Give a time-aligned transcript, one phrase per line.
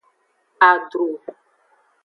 [0.69, 1.07] Adru.